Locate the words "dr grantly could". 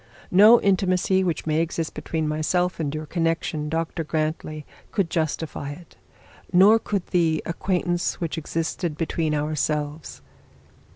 3.69-5.11